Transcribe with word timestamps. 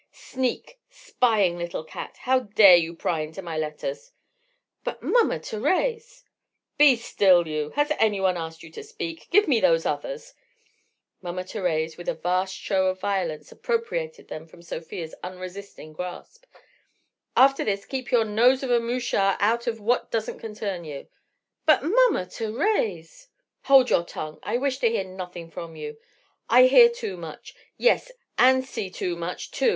"Sneak! 0.11 0.79
Spying 0.89 1.59
little 1.59 1.83
cat! 1.83 2.17
How 2.21 2.39
dare 2.39 2.75
you 2.75 2.95
pry 2.95 3.19
into 3.19 3.43
my 3.43 3.55
letters?" 3.55 4.13
"But, 4.83 5.03
Mama 5.03 5.37
Thérèse—!" 5.37 6.23
"Be 6.79 6.95
still, 6.95 7.47
you! 7.47 7.69
Has 7.75 7.91
one 7.99 8.35
asked 8.35 8.63
you 8.63 8.71
to 8.71 8.83
speak? 8.83 9.29
Give 9.29 9.47
me 9.47 9.59
those 9.59 9.85
others"—Mama 9.85 11.43
Thérèse 11.43 11.97
with 11.99 12.09
a 12.09 12.15
vast 12.15 12.55
show 12.55 12.87
of 12.87 12.99
violence 12.99 13.51
appropriated 13.51 14.27
them 14.27 14.47
from 14.47 14.63
Sofia's 14.63 15.13
unresisting 15.23 15.93
grasp—"and 15.93 16.55
after 17.37 17.63
this 17.63 17.85
keep 17.85 18.09
your 18.09 18.25
nose 18.25 18.63
of 18.63 18.71
a 18.71 18.79
mouchard 18.79 19.37
out 19.39 19.67
of 19.67 19.79
what 19.79 20.09
doesn't 20.09 20.39
concern 20.39 20.83
you!" 20.83 21.09
"But, 21.67 21.83
Mama 21.83 22.25
Thérèse!—" 22.25 23.27
"Hold 23.65 23.91
your 23.91 24.03
tongue. 24.03 24.39
I 24.41 24.57
wish 24.57 24.79
to 24.79 24.89
hear 24.89 25.03
nothing 25.03 25.51
from 25.51 25.75
you, 25.75 25.99
I 26.49 26.63
hear 26.65 26.89
too 26.89 27.17
much—yes, 27.17 28.11
and 28.39 28.65
see 28.65 28.89
too 28.89 29.15
much, 29.15 29.51
too! 29.51 29.69